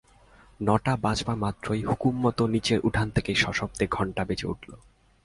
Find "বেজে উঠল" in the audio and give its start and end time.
4.25-4.69